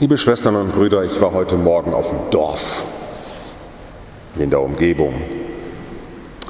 [0.00, 2.84] Liebe Schwestern und Brüder, ich war heute Morgen auf dem Dorf,
[4.36, 5.14] in der Umgebung,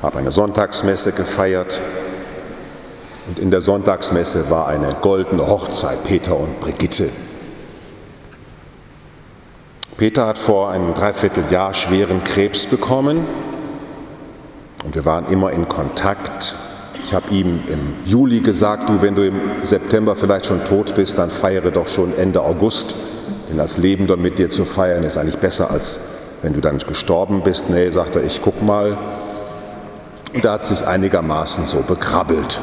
[0.00, 1.80] habe eine Sonntagsmesse gefeiert
[3.26, 7.10] und in der Sonntagsmesse war eine goldene Hochzeit, Peter und Brigitte.
[9.98, 13.26] Peter hat vor einem Dreivierteljahr schweren Krebs bekommen
[14.84, 16.54] und wir waren immer in Kontakt.
[17.04, 21.18] Ich habe ihm im Juli gesagt, du, wenn du im September vielleicht schon tot bist,
[21.18, 22.94] dann feiere doch schon Ende August.
[23.52, 26.00] Denn als Lebender mit dir zu feiern ist eigentlich besser, als
[26.40, 27.68] wenn du dann gestorben bist.
[27.68, 28.96] Nee, sagt er, ich guck mal.
[30.32, 32.58] Und er hat sich einigermaßen so bekrabbelt,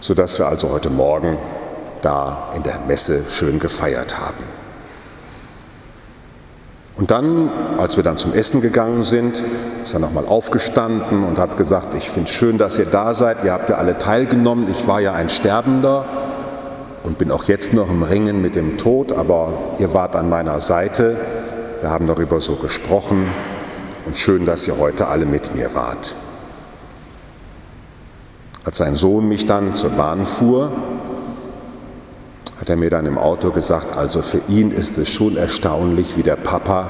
[0.00, 1.36] sodass wir also heute Morgen
[2.00, 4.44] da in der Messe schön gefeiert haben.
[6.96, 9.42] Und dann, als wir dann zum Essen gegangen sind,
[9.82, 13.42] ist er nochmal aufgestanden und hat gesagt, ich finde es schön, dass ihr da seid,
[13.42, 16.04] ihr habt ja alle teilgenommen, ich war ja ein Sterbender
[17.04, 20.60] und bin auch jetzt noch im Ringen mit dem Tod, aber ihr wart an meiner
[20.60, 21.16] Seite,
[21.80, 23.28] wir haben darüber so gesprochen
[24.06, 26.16] und schön, dass ihr heute alle mit mir wart.
[28.64, 30.72] Als sein Sohn mich dann zur Bahn fuhr,
[32.58, 36.22] hat er mir dann im Auto gesagt, also für ihn ist es schon erstaunlich, wie
[36.22, 36.88] der Papa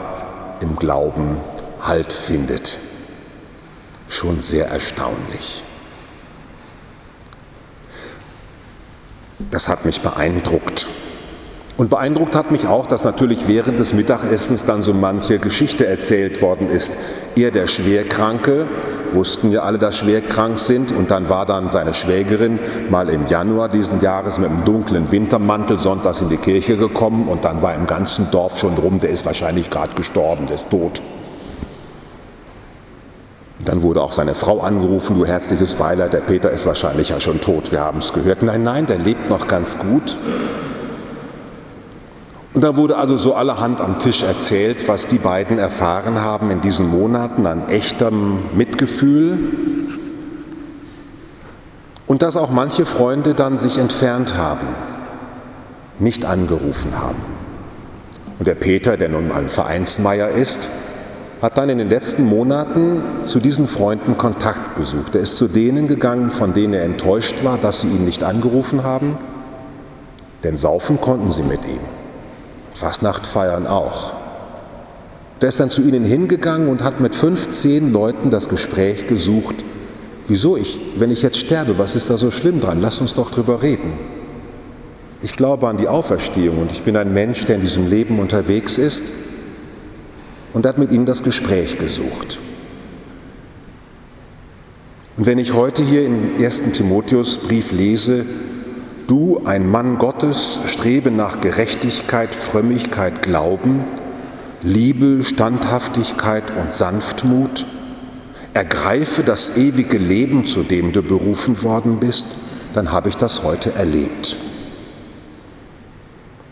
[0.60, 1.38] im Glauben
[1.80, 2.78] Halt findet.
[4.08, 5.64] Schon sehr erstaunlich.
[9.50, 10.86] Das hat mich beeindruckt.
[11.76, 16.40] Und beeindruckt hat mich auch, dass natürlich während des Mittagessens dann so manche Geschichte erzählt
[16.40, 16.94] worden ist.
[17.34, 18.66] Er, der Schwerkranke,
[19.14, 20.92] wussten ja alle, dass schwer krank sind.
[20.92, 22.58] Und dann war dann seine Schwägerin
[22.90, 27.44] mal im Januar diesen Jahres mit einem dunklen Wintermantel sonntags in die Kirche gekommen und
[27.44, 31.00] dann war im ganzen Dorf schon rum, der ist wahrscheinlich gerade gestorben, der ist tot.
[33.64, 37.40] Dann wurde auch seine Frau angerufen, du herzliches Beileid, der Peter ist wahrscheinlich ja schon
[37.40, 38.42] tot, wir haben es gehört.
[38.42, 40.16] Nein, nein, der lebt noch ganz gut.
[42.52, 46.60] Und da wurde also so allerhand am Tisch erzählt, was die beiden erfahren haben in
[46.60, 49.38] diesen Monaten an echtem Mitgefühl.
[52.06, 54.68] Und dass auch manche Freunde dann sich entfernt haben,
[55.98, 57.18] nicht angerufen haben.
[58.38, 60.68] Und der Peter, der nun mal ein Vereinsmeier ist,
[61.42, 65.14] hat dann in den letzten Monaten zu diesen Freunden Kontakt gesucht.
[65.14, 68.82] Er ist zu denen gegangen, von denen er enttäuscht war, dass sie ihn nicht angerufen
[68.82, 69.16] haben,
[70.42, 71.80] denn saufen konnten sie mit ihm.
[72.72, 74.14] Fastnacht feiern auch.
[75.40, 79.56] Der ist dann zu ihnen hingegangen und hat mit 15 Leuten das Gespräch gesucht.
[80.26, 82.80] Wieso ich, wenn ich jetzt sterbe, was ist da so schlimm dran?
[82.80, 83.92] Lass uns doch drüber reden.
[85.22, 88.78] Ich glaube an die Auferstehung und ich bin ein Mensch, der in diesem Leben unterwegs
[88.78, 89.12] ist
[90.54, 92.40] und hat mit ihnen das Gespräch gesucht.
[95.16, 98.24] Und wenn ich heute hier im ersten Timotheusbrief lese,
[99.06, 103.84] Du, ein Mann Gottes, strebe nach Gerechtigkeit, Frömmigkeit, Glauben,
[104.62, 107.66] Liebe, Standhaftigkeit und Sanftmut.
[108.54, 112.28] Ergreife das ewige Leben, zu dem du berufen worden bist,
[112.72, 114.38] dann habe ich das heute erlebt.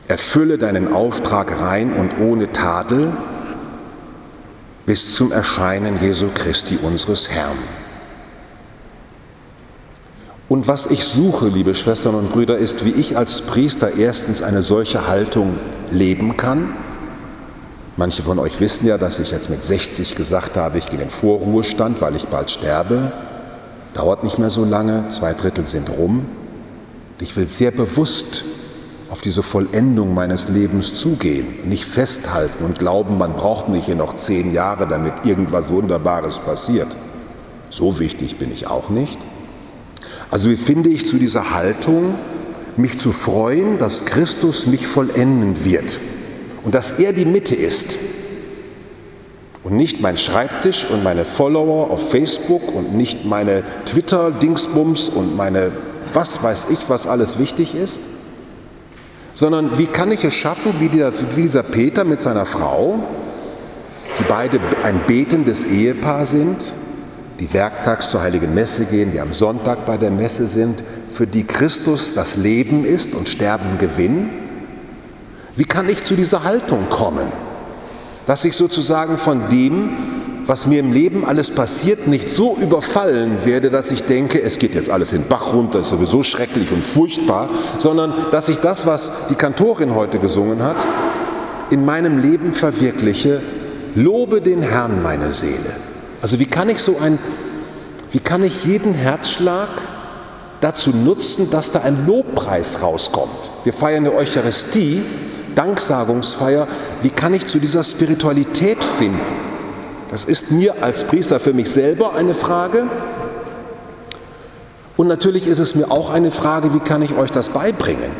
[0.08, 3.14] Erfülle deinen Auftrag rein und ohne Tadel
[4.86, 7.58] bis zum Erscheinen Jesu Christi unseres Herrn.
[10.48, 14.62] Und was ich suche, liebe Schwestern und Brüder, ist, wie ich als Priester erstens eine
[14.62, 15.56] solche Haltung
[15.90, 16.76] leben kann.
[17.96, 21.06] Manche von euch wissen ja, dass ich jetzt mit 60 gesagt habe, ich gehe in
[21.06, 23.12] den Vorruhestand, weil ich bald sterbe.
[23.94, 26.26] Dauert nicht mehr so lange, zwei Drittel sind rum.
[27.20, 28.44] Ich will sehr bewusst
[29.12, 34.14] auf diese Vollendung meines Lebens zugehen, nicht festhalten und glauben, man braucht mich hier noch
[34.14, 36.96] zehn Jahre, damit irgendwas Wunderbares passiert.
[37.68, 39.18] So wichtig bin ich auch nicht.
[40.30, 42.14] Also wie finde ich zu dieser Haltung,
[42.78, 46.00] mich zu freuen, dass Christus mich vollenden wird
[46.64, 47.98] und dass er die Mitte ist
[49.62, 55.70] und nicht mein Schreibtisch und meine Follower auf Facebook und nicht meine Twitter-Dingsbums und meine
[56.14, 58.00] was weiß ich, was alles wichtig ist,
[59.34, 62.98] sondern wie kann ich es schaffen, wie dieser Peter mit seiner Frau,
[64.18, 66.74] die beide ein betendes Ehepaar sind,
[67.40, 71.44] die werktags zur heiligen Messe gehen, die am Sonntag bei der Messe sind, für die
[71.44, 74.30] Christus das Leben ist und Sterben Gewinn?
[75.56, 77.28] Wie kann ich zu dieser Haltung kommen,
[78.26, 79.90] dass ich sozusagen von dem,
[80.46, 84.74] was mir im Leben alles passiert, nicht so überfallen werde, dass ich denke, es geht
[84.74, 87.48] jetzt alles in den Bach runter, ist sowieso schrecklich und furchtbar,
[87.78, 90.84] sondern dass ich das, was die Kantorin heute gesungen hat,
[91.70, 93.40] in meinem Leben verwirkliche,
[93.94, 95.76] lobe den Herrn meine Seele.
[96.20, 97.18] Also wie kann ich so ein,
[98.10, 99.68] wie kann ich jeden Herzschlag
[100.60, 103.50] dazu nutzen, dass da ein Lobpreis rauskommt?
[103.64, 105.02] Wir feiern eine Eucharistie
[105.54, 106.66] Danksagungsfeier,
[107.02, 109.51] wie kann ich zu dieser Spiritualität finden?
[110.12, 112.84] Das ist mir als Priester für mich selber eine Frage.
[114.98, 118.10] Und natürlich ist es mir auch eine Frage, wie kann ich euch das beibringen?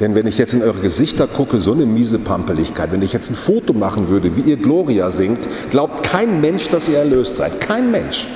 [0.00, 3.30] Denn wenn ich jetzt in eure Gesichter gucke, so eine miese Pampeligkeit, wenn ich jetzt
[3.30, 7.60] ein Foto machen würde, wie ihr Gloria singt, glaubt kein Mensch, dass ihr erlöst seid.
[7.60, 8.26] Kein Mensch.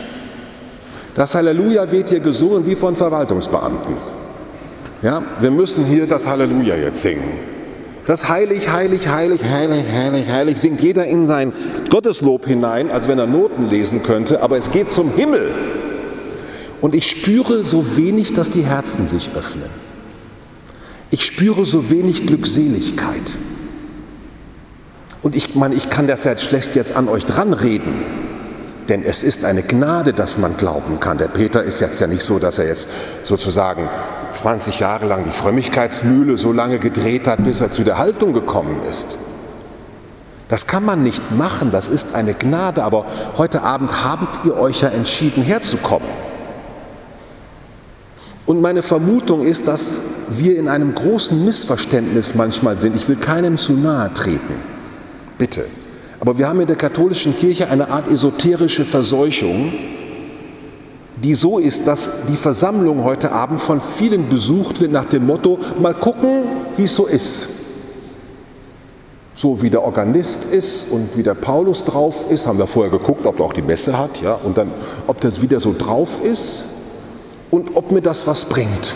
[1.15, 3.97] Das Halleluja wird hier gesungen wie von Verwaltungsbeamten.
[5.01, 7.52] Ja, wir müssen hier das Halleluja jetzt singen.
[8.07, 11.53] Das heilig, heilig, heilig, heilig, heilig, heilig singt jeder in sein
[11.89, 15.53] Gotteslob hinein, als wenn er Noten lesen könnte, aber es geht zum Himmel.
[16.81, 19.71] Und ich spüre so wenig, dass die Herzen sich öffnen.
[21.11, 23.37] Ich spüre so wenig Glückseligkeit.
[25.23, 27.93] Und ich meine, ich kann das jetzt schlecht jetzt an euch dran reden,
[28.89, 31.19] denn es ist eine Gnade, dass man glauben kann.
[31.19, 32.89] Der Peter ist jetzt ja nicht so, dass er jetzt
[33.23, 33.89] sozusagen
[34.33, 38.83] 20 Jahre lang die Frömmigkeitsmühle so lange gedreht hat, bis er zu der Haltung gekommen
[38.89, 39.19] ist.
[40.49, 43.07] Das kann man nicht machen, das ist eine Gnade, aber
[43.39, 46.09] heute Abend habt ihr euch ja entschieden herzukommen.
[48.45, 52.97] Und meine Vermutung ist, dass wir in einem großen Missverständnis manchmal sind.
[52.97, 54.55] Ich will keinem zu nahe treten.
[55.39, 55.65] Bitte.
[56.23, 59.73] Aber wir haben in der katholischen Kirche eine Art esoterische Verseuchung,
[61.21, 65.59] die so ist, dass die Versammlung heute Abend von vielen besucht wird nach dem Motto,
[65.81, 66.45] mal gucken,
[66.77, 67.49] wie es so ist.
[69.35, 73.27] So wie der Organist ist und wie der Paulus drauf ist, haben wir vorher geguckt,
[73.27, 74.71] ob er auch die Messe hat, ja, und dann,
[75.09, 76.67] ob das wieder so drauf ist
[77.51, 78.95] und ob mir das was bringt.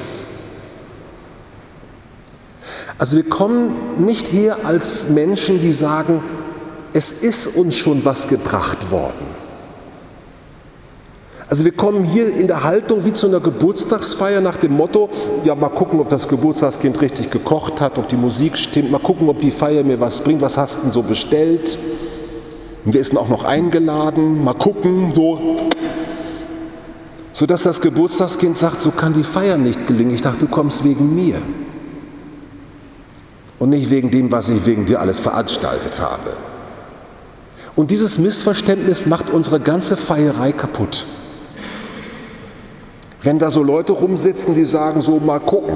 [2.98, 6.22] Also wir kommen nicht her als Menschen, die sagen,
[6.96, 9.26] es ist uns schon was gebracht worden.
[11.46, 15.10] Also wir kommen hier in der Haltung wie zu einer Geburtstagsfeier nach dem Motto,
[15.44, 19.28] ja mal gucken, ob das Geburtstagskind richtig gekocht hat, ob die Musik stimmt, mal gucken,
[19.28, 21.78] ob die Feier mir was bringt, was hast du denn so bestellt?
[22.86, 24.42] Und ist denn auch noch eingeladen?
[24.42, 25.58] Mal gucken, so
[27.34, 30.14] sodass das Geburtstagskind sagt, so kann die Feier nicht gelingen.
[30.14, 31.42] Ich dachte, du kommst wegen mir
[33.58, 36.55] und nicht wegen dem, was ich wegen dir alles veranstaltet habe.
[37.76, 41.04] Und dieses Missverständnis macht unsere ganze Feierei kaputt.
[43.22, 45.74] Wenn da so Leute rumsitzen, die sagen, so mal gucken,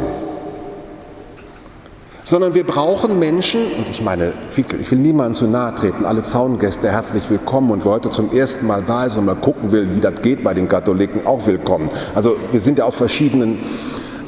[2.22, 6.88] sondern wir brauchen Menschen, und ich meine, ich will niemandem zu nahe treten, alle Zaungäste
[6.90, 10.00] herzlich willkommen und wer heute zum ersten Mal da ist und mal gucken will, wie
[10.00, 11.90] das geht bei den Katholiken, auch willkommen.
[12.14, 13.58] Also wir sind ja auf verschiedenen,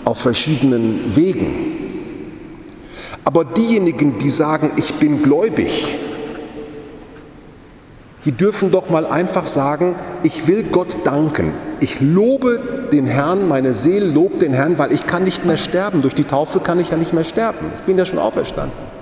[0.05, 1.79] auf verschiedenen Wegen.
[3.25, 5.95] Aber diejenigen, die sagen, ich bin gläubig,
[8.25, 11.53] die dürfen doch mal einfach sagen, ich will Gott danken.
[11.81, 12.61] Ich lobe
[12.93, 16.03] den Herrn, meine Seele lobt den Herrn, weil ich kann nicht mehr sterben.
[16.03, 17.73] Durch die Taufe kann ich ja nicht mehr sterben.
[17.77, 18.93] Ich bin ja schon auferstanden.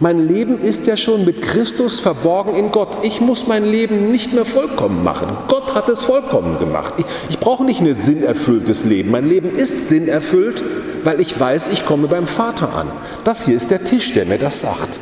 [0.00, 2.98] Mein Leben ist ja schon mit Christus verborgen in Gott.
[3.02, 5.28] Ich muss mein Leben nicht mehr vollkommen machen.
[5.48, 6.94] Gott hat es vollkommen gemacht.
[6.98, 9.10] Ich, ich brauche nicht ein sinnerfülltes Leben.
[9.10, 10.62] Mein Leben ist sinnerfüllt,
[11.04, 12.88] weil ich weiß, ich komme beim Vater an.
[13.24, 14.98] Das hier ist der Tisch, der mir das sagt.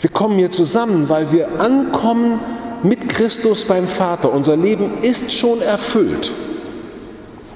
[0.00, 2.38] Wir kommen hier zusammen, weil wir ankommen
[2.82, 4.32] mit Christus beim Vater.
[4.32, 6.32] Unser Leben ist schon erfüllt.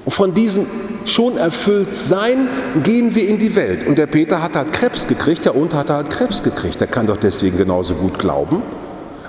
[0.05, 0.65] Und von diesem
[1.05, 2.47] schon erfüllt sein
[2.83, 3.87] gehen wir in die Welt.
[3.87, 6.81] Und der Peter hat halt Krebs gekriegt, der Unter hat halt Krebs gekriegt.
[6.81, 8.61] Der kann doch deswegen genauso gut glauben,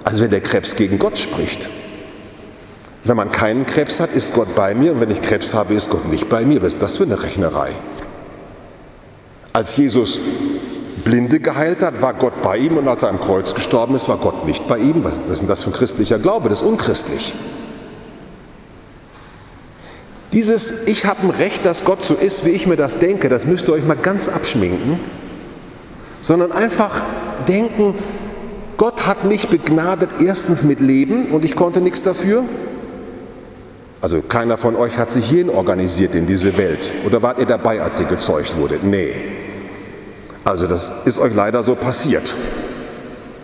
[0.03, 1.71] als wenn der Krebs gegen Gott spricht.
[3.05, 4.93] Wenn man keinen Krebs hat, ist Gott bei mir.
[4.93, 6.63] Und wenn ich Krebs habe, ist Gott nicht bei mir.
[6.63, 7.71] Was ist das für eine Rechnerei?
[9.53, 10.21] Als Jesus
[11.05, 14.17] Blinde geheilt hat, war Gott bei ihm und als er am Kreuz gestorben ist, war
[14.17, 15.05] Gott nicht bei ihm.
[15.05, 16.49] Was ist denn das für ein christlicher Glaube?
[16.49, 17.35] Das ist unchristlich.
[20.33, 23.47] Dieses Ich habe ein Recht, dass Gott so ist, wie ich mir das denke, das
[23.47, 24.99] müsst ihr euch mal ganz abschminken,
[26.21, 27.05] sondern einfach
[27.47, 27.95] denken,
[28.77, 32.45] Gott hat mich begnadet erstens mit Leben und ich konnte nichts dafür.
[34.01, 36.93] Also keiner von euch hat sich hin organisiert in diese Welt.
[37.07, 38.79] Oder wart ihr dabei, als sie gezeugt wurde?
[38.83, 39.44] Nee.
[40.45, 42.35] Also das ist euch leider so passiert.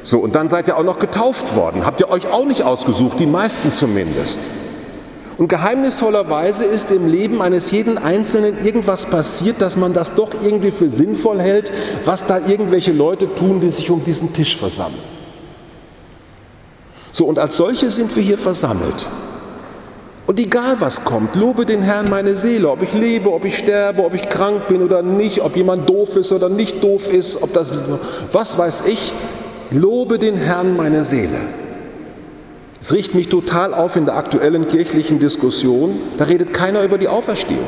[0.02, 1.84] So, und dann seid ihr auch noch getauft worden.
[1.84, 4.40] Habt ihr euch auch nicht ausgesucht, die meisten zumindest.
[5.36, 10.70] Und geheimnisvollerweise ist im Leben eines jeden Einzelnen irgendwas passiert, dass man das doch irgendwie
[10.70, 11.72] für sinnvoll hält,
[12.04, 15.02] was da irgendwelche Leute tun, die sich um diesen Tisch versammeln.
[17.12, 19.06] So, und als solche sind wir hier versammelt.
[20.30, 24.04] Und egal was kommt, lobe den Herrn meine Seele, ob ich lebe, ob ich sterbe,
[24.04, 27.52] ob ich krank bin oder nicht, ob jemand doof ist oder nicht doof ist, ob
[27.52, 27.74] das,
[28.30, 29.12] was weiß ich,
[29.72, 31.36] lobe den Herrn meine Seele.
[32.80, 37.08] Es riecht mich total auf in der aktuellen kirchlichen Diskussion, da redet keiner über die
[37.08, 37.66] Auferstehung.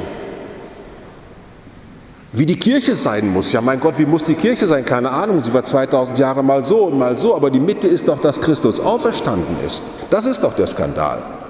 [2.31, 3.51] Wie die Kirche sein muss.
[3.51, 4.85] Ja, mein Gott, wie muss die Kirche sein?
[4.85, 5.43] Keine Ahnung.
[5.43, 7.35] Sie war 2000 Jahre mal so und mal so.
[7.35, 9.83] Aber die Mitte ist doch, dass Christus auferstanden ist.
[10.11, 11.42] Das ist doch der Skandal.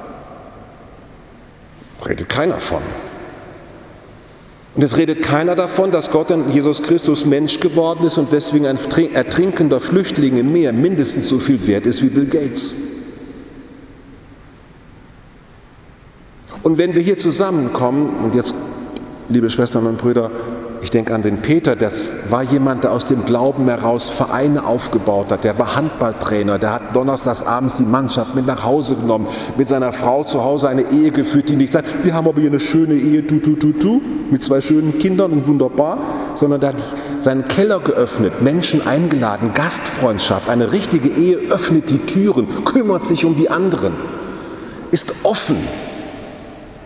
[2.06, 2.82] Redet keiner von.
[4.74, 8.66] Und es redet keiner davon, dass Gott in Jesus Christus Mensch geworden ist und deswegen
[8.66, 8.78] ein
[9.12, 12.74] ertrinkender Flüchtling im Meer mindestens so viel wert ist wie Bill Gates.
[16.62, 18.54] Und wenn wir hier zusammenkommen, und jetzt,
[19.28, 20.30] liebe Schwestern und Brüder,
[20.82, 25.30] ich denke an den Peter, das war jemand, der aus dem Glauben heraus Vereine aufgebaut
[25.30, 25.44] hat.
[25.44, 29.92] Der war Handballtrainer, der hat donnerstags abends die Mannschaft mit nach Hause genommen, mit seiner
[29.92, 32.94] Frau zu Hause eine Ehe geführt, die nicht sagt, wir haben aber hier eine schöne
[32.94, 35.98] Ehe, tu, tu, tu, tu, mit zwei schönen Kindern und wunderbar,
[36.34, 36.82] sondern der hat
[37.20, 43.36] seinen Keller geöffnet, Menschen eingeladen, Gastfreundschaft, eine richtige Ehe öffnet die Türen, kümmert sich um
[43.36, 43.92] die anderen,
[44.90, 45.56] ist offen,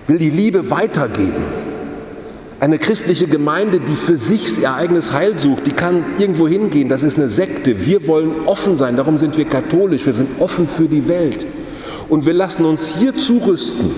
[0.06, 1.65] will die Liebe weitergeben.
[2.66, 6.88] Eine christliche Gemeinde, die für sich ihr eigenes Heil sucht, die kann irgendwo hingehen.
[6.88, 7.86] Das ist eine Sekte.
[7.86, 8.96] Wir wollen offen sein.
[8.96, 10.04] Darum sind wir katholisch.
[10.04, 11.46] Wir sind offen für die Welt.
[12.08, 13.92] Und wir lassen uns hier zurüsten,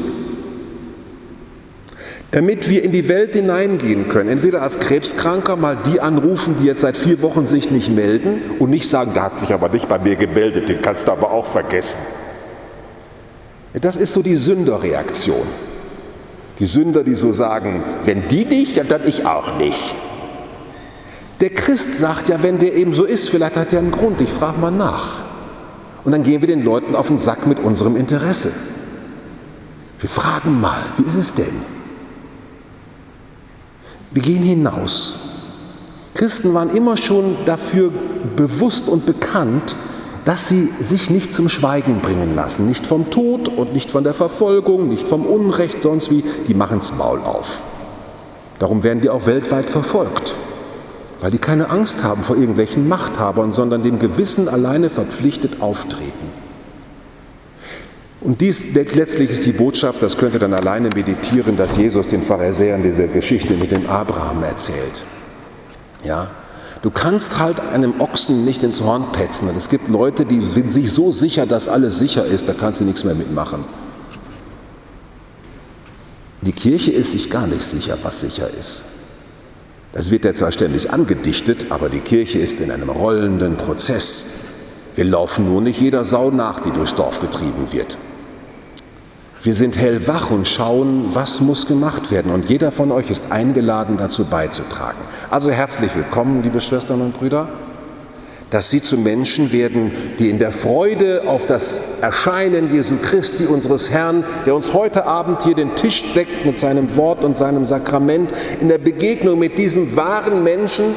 [2.30, 4.28] damit wir in die Welt hineingehen können.
[4.28, 8.68] Entweder als Krebskranker mal die anrufen, die jetzt seit vier Wochen sich nicht melden und
[8.68, 11.46] nicht sagen, da hat sich aber nicht bei mir gemeldet, den kannst du aber auch
[11.46, 12.00] vergessen.
[13.72, 15.46] Das ist so die Sünderreaktion.
[16.58, 19.94] Die Sünder, die so sagen, wenn die nicht, dann ich auch nicht.
[21.40, 24.30] Der Christ sagt ja, wenn der eben so ist, vielleicht hat er einen Grund, ich
[24.30, 25.20] frage mal nach.
[26.04, 28.50] Und dann gehen wir den Leuten auf den Sack mit unserem Interesse.
[30.00, 31.62] Wir fragen mal, wie ist es denn?
[34.10, 35.28] Wir gehen hinaus.
[36.14, 37.92] Christen waren immer schon dafür
[38.34, 39.76] bewusst und bekannt,
[40.28, 44.12] dass sie sich nicht zum Schweigen bringen lassen, nicht vom Tod und nicht von der
[44.12, 47.62] Verfolgung, nicht vom Unrecht, sonst wie, die machen's Maul auf.
[48.58, 50.34] Darum werden die auch weltweit verfolgt,
[51.20, 56.28] weil die keine Angst haben vor irgendwelchen Machthabern, sondern dem Gewissen alleine verpflichtet auftreten.
[58.20, 62.20] Und dies letztlich ist die Botschaft, das könnt ihr dann alleine meditieren, dass Jesus den
[62.20, 65.06] Pharisäern diese Geschichte mit dem Abraham erzählt.
[66.04, 66.32] Ja,
[66.82, 69.48] Du kannst halt einem Ochsen nicht ins Horn petzen.
[69.48, 72.80] Und es gibt Leute, die sind sich so sicher, dass alles sicher ist, da kannst
[72.80, 73.64] du nichts mehr mitmachen.
[76.42, 78.84] Die Kirche ist sich gar nicht sicher, was sicher ist.
[79.92, 84.26] Das wird ja zwar ständig angedichtet, aber die Kirche ist in einem rollenden Prozess.
[84.94, 87.98] Wir laufen nur nicht jeder Sau nach, die durchs Dorf getrieben wird.
[89.48, 92.32] Wir sind hellwach und schauen, was muss gemacht werden.
[92.32, 94.98] Und jeder von euch ist eingeladen, dazu beizutragen.
[95.30, 97.48] Also herzlich willkommen, liebe Schwestern und Brüder,
[98.50, 103.90] dass Sie zu Menschen werden, die in der Freude auf das Erscheinen Jesu Christi, unseres
[103.90, 108.30] Herrn, der uns heute Abend hier den Tisch deckt mit seinem Wort und seinem Sakrament,
[108.60, 110.94] in der Begegnung mit diesem wahren Menschen,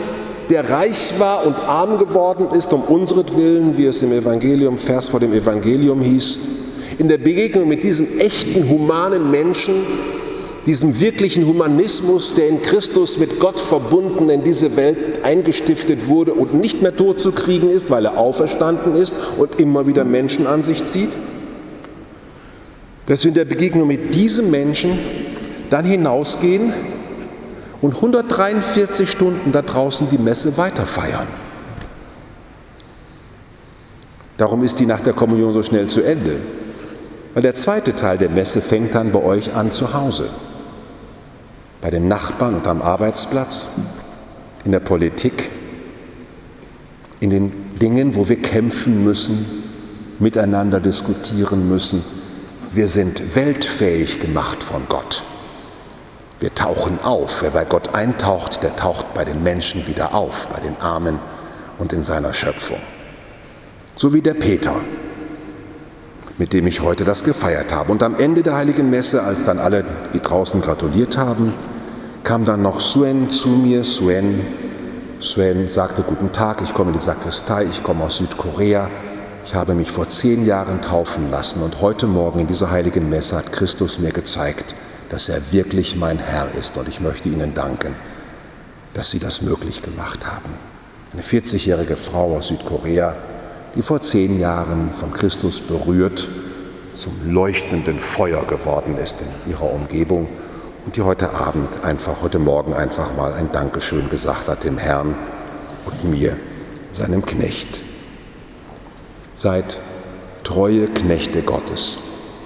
[0.49, 5.21] der reich war und arm geworden ist, um unseretwillen, wie es im Evangelium, Vers vor
[5.21, 6.39] dem Evangelium hieß,
[7.01, 9.87] in der Begegnung mit diesem echten, humanen Menschen,
[10.67, 16.53] diesem wirklichen Humanismus, der in Christus mit Gott verbunden in diese Welt eingestiftet wurde und
[16.53, 20.61] nicht mehr tot zu kriegen ist, weil er auferstanden ist und immer wieder Menschen an
[20.61, 21.09] sich zieht?
[23.07, 24.99] Dass wir in der Begegnung mit diesem Menschen
[25.71, 26.71] dann hinausgehen
[27.81, 31.25] und 143 Stunden da draußen die Messe weiterfeiern.
[34.37, 36.35] Darum ist die nach der Kommunion so schnell zu Ende.
[37.33, 40.29] Weil der zweite Teil der Messe fängt dann bei euch an zu Hause,
[41.79, 43.69] bei den Nachbarn und am Arbeitsplatz,
[44.65, 45.49] in der Politik,
[47.19, 49.63] in den Dingen, wo wir kämpfen müssen,
[50.19, 52.03] miteinander diskutieren müssen.
[52.71, 55.23] Wir sind weltfähig gemacht von Gott.
[56.39, 57.41] Wir tauchen auf.
[57.41, 61.19] Wer bei Gott eintaucht, der taucht bei den Menschen wieder auf, bei den Armen
[61.77, 62.79] und in seiner Schöpfung.
[63.95, 64.75] So wie der Peter,
[66.41, 67.91] mit dem ich heute das gefeiert habe.
[67.91, 71.53] Und am Ende der heiligen Messe, als dann alle, die draußen gratuliert haben,
[72.23, 73.83] kam dann noch Suen zu mir.
[73.83, 74.39] Suen,
[75.19, 78.89] Suen sagte, guten Tag, ich komme in die Sakristei, ich komme aus Südkorea.
[79.45, 83.37] Ich habe mich vor zehn Jahren taufen lassen und heute Morgen in dieser heiligen Messe
[83.37, 84.73] hat Christus mir gezeigt,
[85.09, 87.93] dass er wirklich mein Herr ist und ich möchte Ihnen danken,
[88.95, 90.49] dass Sie das möglich gemacht haben.
[91.13, 93.13] Eine 40-jährige Frau aus Südkorea,
[93.75, 96.27] die vor zehn Jahren von Christus berührt
[96.93, 100.27] zum leuchtenden Feuer geworden ist in ihrer Umgebung
[100.85, 105.15] und die heute Abend einfach, heute Morgen einfach mal ein Dankeschön gesagt hat dem Herrn
[105.85, 106.37] und mir,
[106.91, 107.81] seinem Knecht.
[109.35, 109.79] Seid
[110.43, 111.97] treue Knechte Gottes,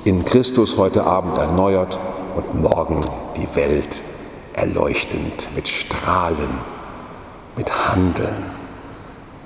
[0.03, 2.00] in Christus heute Abend erneuert
[2.36, 4.03] und morgen die Welt
[4.53, 6.60] erleuchtend, mit Strahlen,
[7.58, 8.46] mit Handeln,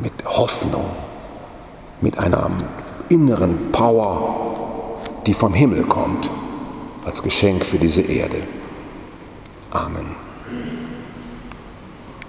[0.01, 0.86] mit Hoffnung,
[2.01, 2.50] mit einer
[3.10, 6.29] inneren Power, die vom Himmel kommt,
[7.06, 8.44] als Geschenk für diese Erde.
[9.72, 10.15] Amen.